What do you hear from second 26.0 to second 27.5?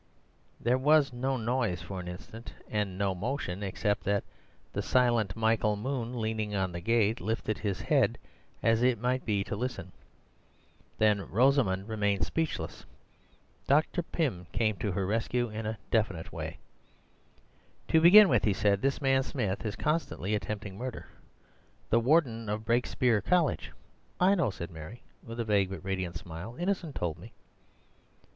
smile. "Innocent told me."